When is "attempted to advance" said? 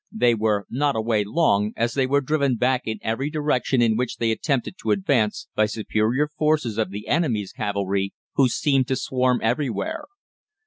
4.31-5.47